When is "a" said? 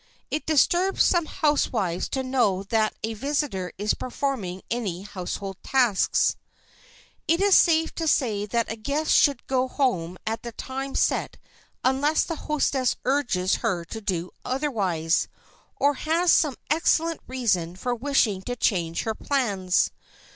3.03-3.13, 8.71-8.75